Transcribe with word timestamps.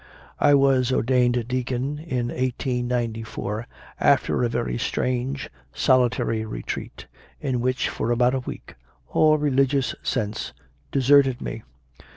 8. 0.41 0.45
I 0.47 0.53
was 0.55 0.91
ordained 0.91 1.47
deacon 1.47 1.99
in 1.99 2.29
1894, 2.29 3.67
after 3.99 4.43
a 4.43 4.49
very 4.49 4.75
strange, 4.79 5.47
solitary 5.75 6.43
retreat, 6.43 7.05
in 7.39 7.61
which 7.61 7.87
for 7.87 8.09
about 8.09 8.33
a 8.33 8.39
week 8.39 8.73
all 9.09 9.37
religious 9.37 9.93
sense 10.01 10.53
deserted 10.91 11.39
me. 11.39 11.61